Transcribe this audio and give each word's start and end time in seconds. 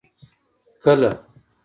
کله. 0.87 1.11